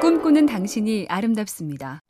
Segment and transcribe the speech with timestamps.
[0.00, 2.00] 꿈꾸는 당신이 아름답습니다.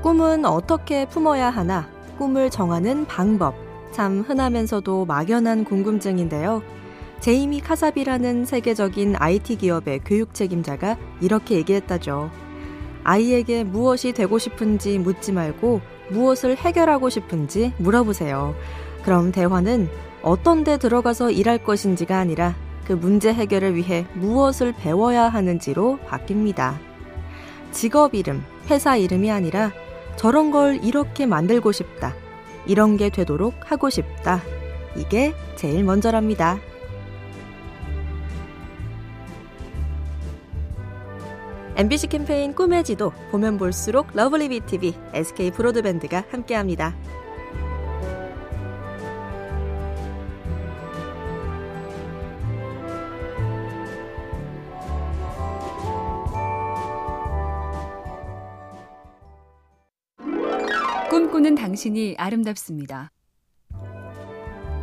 [0.00, 1.88] 꿈은 어떻게 품어야 하나?
[2.18, 3.54] 꿈을 정하는 방법.
[3.90, 6.62] 참 흔하면서도 막연한 궁금증인데요.
[7.18, 12.30] 제이미 카사비라는 세계적인 IT 기업의 교육 책임자가 이렇게 얘기했다죠.
[13.02, 18.54] 아이에게 무엇이 되고 싶은지 묻지 말고 무엇을 해결하고 싶은지 물어보세요.
[19.04, 19.88] 그럼 대화는
[20.22, 22.54] 어떤 데 들어가서 일할 것인지가 아니라
[22.86, 26.76] 그 문제 해결을 위해 무엇을 배워야 하는지로 바뀝니다.
[27.72, 29.72] 직업 이름, 회사 이름이 아니라
[30.16, 32.14] 저런 걸 이렇게 만들고 싶다.
[32.66, 34.40] 이런 게 되도록 하고 싶다.
[34.96, 36.58] 이게 제일 먼저랍니다.
[41.76, 46.94] MBC 캠페인 꿈의 지도 보면 볼수록 lovely BTV, SK 브로드밴드가 함께합니다.
[61.14, 63.12] 꿈꾸는 당신이 아름답습니다.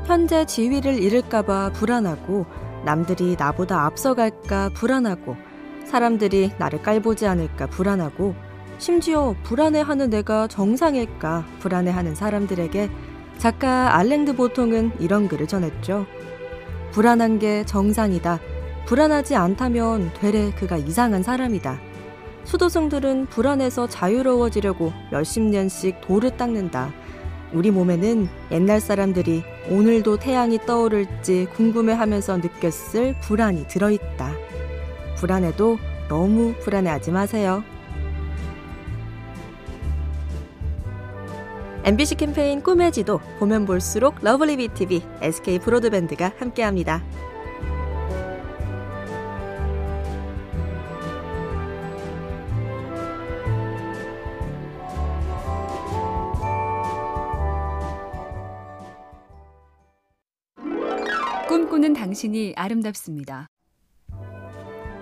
[0.06, 2.46] 현재 지위를 잃을까봐 불안하고
[2.86, 5.36] 남들이 나보다 앞서갈까 불안하고
[5.84, 8.34] 사람들이 나를 깔보지 않을까 불안하고
[8.78, 12.90] 심지어 불안해하는 내가 정상일까 불안해하는 사람들에게
[13.38, 16.06] 작가 알랭드 보통은 이런 글을 전했죠.
[16.94, 18.40] 불안한 게 정상이다.
[18.86, 21.91] 불안하지 않다면 되레 그가 이상한 사람이다.
[22.46, 26.92] 수도승들은 불안해서 자유로워지려고 몇십 년씩 도를 닦는다.
[27.54, 34.32] 우리 몸에는 옛날 사람들이 오늘도 태양이 떠오를지 궁금해하면서 느꼈을 불안이 들어있다.
[35.18, 37.64] 불안해도 너무 불안해하지 마세요.
[41.84, 47.04] MBC 캠페인 꿈의 지도 보면 볼수록 lovely BTV, SK 브로드밴드가 함께합니다.
[61.52, 63.48] 꿈꾸는 당신이 아름답습니다.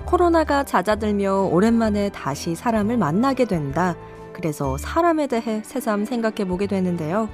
[0.08, 3.96] 코로나가 잦아들며 오랜만에 다시 사람을 만나게 된다.
[4.34, 7.30] 그래서 사람에 대해 새삼 생각해 보게 되는데요.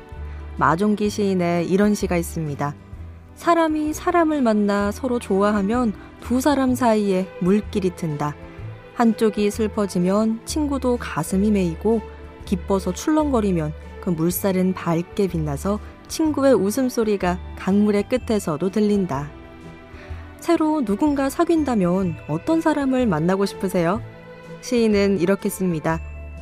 [0.58, 2.76] 마종기 시인의 이런 시가 있습니다.
[3.36, 8.36] 사람이 사람을 만나 서로 좋아하면 두 사람 사이에 물길이 튼다.
[8.96, 12.02] 한쪽이 슬퍼지면 친구도 가슴이 메이고
[12.44, 13.72] 기뻐서 출렁거리면
[14.06, 19.32] 그 물살은 밝게 빛나서 친구의 웃음소리가 강물의 끝에서도 들린다.
[20.40, 24.04] 새로 누군가 사귄다면 어떤 사람을 만나고 싶으세요?
[24.62, 26.00] 시인은 이렇게 씁니다.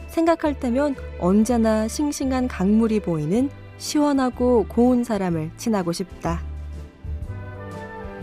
[0.08, 6.42] 생각할 때면 언제나 싱싱한 강물이 보이는 시원하고 고운 사람을 친하고 싶다.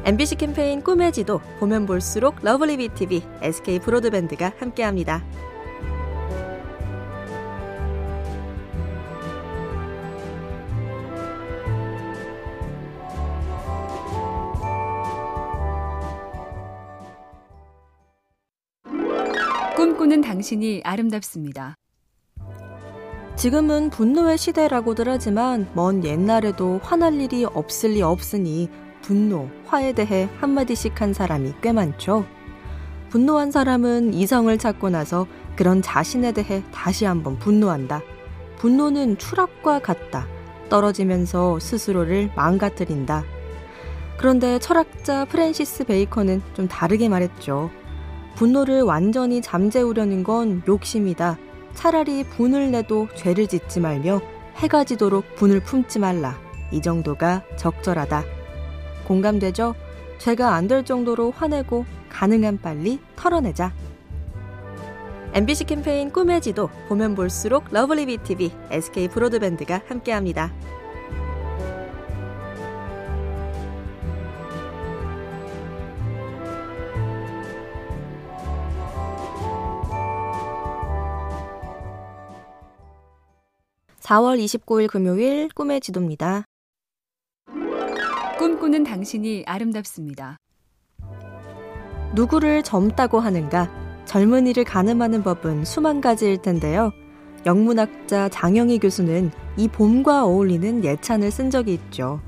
[0.05, 5.25] MBC 캠페인 꿈의 지도 보면 볼수록 lovely BTV, SK 브로드밴드가 함께합니다.
[19.81, 21.75] 꿈꾸는 당신이 아름답습니다.
[23.35, 28.69] 지금은 분노의 시대라고들 하지만 먼 옛날에도 화날 일이 없을 리 없으니
[29.01, 32.27] 분노, 화에 대해 한마디씩 한 사람이 꽤 많죠.
[33.09, 35.27] 분노한 사람은 이성을 찾고 나서
[35.57, 38.03] 그런 자신에 대해 다시 한번 분노한다.
[38.59, 40.27] 분노는 추락과 같다.
[40.69, 43.25] 떨어지면서 스스로를 망가뜨린다.
[44.19, 47.71] 그런데 철학자 프랜시스 베이컨은 좀 다르게 말했죠.
[48.37, 51.39] 분노를 완전히 잠재우려는 건 욕심이다.
[51.75, 54.21] 차라리 분을 내도 죄를 짓지 말며
[54.57, 56.39] 해가 지도록 분을 품지 말라.
[56.73, 58.25] 이 정도가 적절하다.
[59.07, 59.75] 공감되죠?
[60.19, 63.73] 죄가 안 될 정도로 화내고 가능한 빨리 털어내자.
[65.33, 70.53] MBC 캠페인 꿈의 지도 보면 볼수록 lovely BTV, SK 브로드밴드가 함께합니다.
[84.11, 86.43] 4월 29일 금요일 꿈의 지도입니다.
[88.41, 90.37] 꿈꾸는 당신이 아름답습니다.
[92.17, 93.71] 누구를 젊다고 하는가?
[94.07, 96.91] 젊은이를 가늠하는 법은 수만 가지일 텐데요.
[97.47, 102.21] 영문학자 장영희 교수는 이 봄과 어울리는 예찬을 쓴 적이 있죠.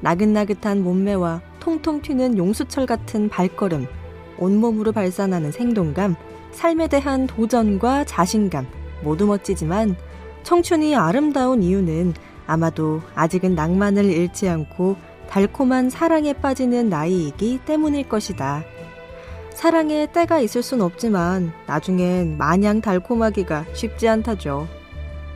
[0.00, 3.86] 나긋나긋한 몸매와 통통 튀는 용수철 같은 발걸음,
[4.38, 6.16] 온몸으로 발산하는 생동감,
[6.52, 8.66] 삶에 대한 도전과 자신감,
[9.04, 9.94] 모두 멋지지만
[10.42, 12.14] 청춘이 아름다운 이유는
[12.46, 14.96] 아마도 아직은 낭만을 잃지 않고
[15.28, 18.64] 달콤한 사랑에 빠지는 나이이기 때문일 것이다.
[19.54, 24.66] 사랑에 때가 있을 순 없지만 나중엔 마냥 달콤하기가 쉽지 않다죠.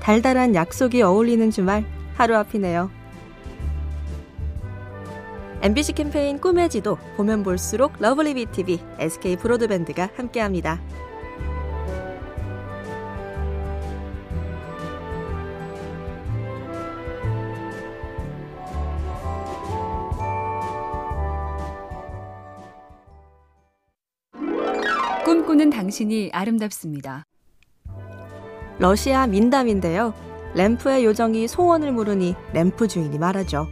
[0.01, 2.91] 달달한 약속이 어울리는 주말 하루 앞이네요.
[5.63, 10.81] MBC 캠페인 꿈의 지도 보면 볼수록 lovely BTV, SK 브로드밴드가 함께합니다.
[25.57, 27.25] 꿈꾸는 당신이 아름답습니다.
[28.79, 30.13] 러시아 민담인데요.
[30.55, 33.67] 램프의 요정이 소원을 물으니 램프 주인이 말하죠.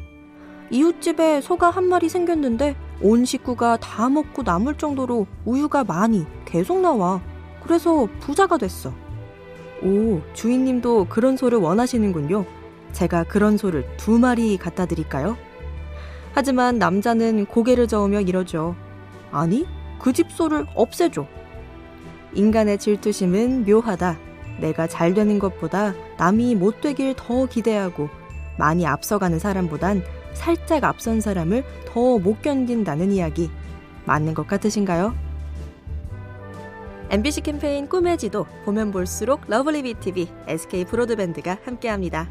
[0.71, 7.21] 이웃집에 소가 한 마리 생겼는데 온 식구가 다 먹고 남을 정도로 우유가 많이 계속 나와.
[7.63, 8.91] 그래서 부자가 됐어.
[9.83, 12.47] 오, 주인님도 그런 소를 원하시는군요.
[12.93, 15.37] 제가 그런 소를 두 마리 갖다 드릴까요?
[16.33, 18.75] 하지만 남자는 고개를 저으며 이러죠.
[19.31, 19.67] 아니,
[19.99, 21.27] 그 집 소를 없애줘.
[22.35, 24.19] 인간의 질투심은 묘하다.
[24.61, 28.09] 내가 잘 되는 것보다 남이 못 되길 더 기대하고
[28.57, 30.03] 많이 앞서가는 사람보단
[30.33, 33.51] 살짝 앞선 사람을 더 못 견딘다는 이야기
[34.05, 35.15] 맞는 것 같으신가요?
[37.11, 42.29] MBC 캠페인 꿈의 지도 보면 볼수록 lovely BTV, SK 브로드밴드가 함께합니다.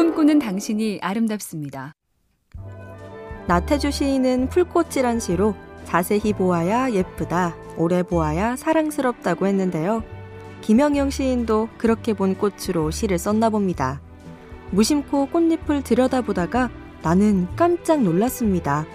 [0.00, 1.92] 꿈꾸는 당신이 아름답습니다.
[3.46, 5.54] 나태주 시인은 풀꽃이란 시로
[5.84, 10.02] 자세히 보아야 예쁘다, 오래 보아야 사랑스럽다고 했는데요.
[10.62, 14.00] 김영영 시인도 그렇게 본 꽃으로 시를 썼나 봅니다.
[14.70, 16.70] 무심코 꽃잎을 들여다보다가
[17.02, 18.86] 나는 깜짝 놀랐습니다.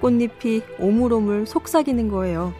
[0.00, 2.54] 꽃잎이 오물오물 속삭이는 거예요.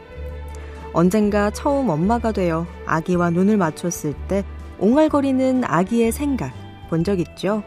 [0.93, 4.45] 언젠가 처음 엄마가 되어 아기와 눈을 맞췄을 때
[4.81, 6.53] 옹알거리는 아기의 생각
[6.91, 7.63] 본 적 있죠?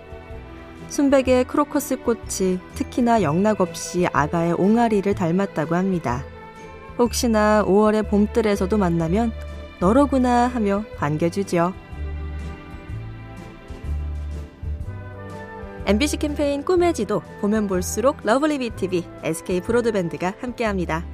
[0.89, 6.23] 순백의 크로커스 꽃이 특히나 영락 없이 아가의 옹알이를 닮았다고 합니다.
[6.97, 9.31] 혹시나 5월의 봄뜰에서도 만나면
[9.79, 11.73] 너로구나 하며 반겨주죠.
[15.87, 21.05] MBC 캠페인 꿈의 지도 보면 볼수록 lovely BTV, SK 브로드밴드가 함께합니다.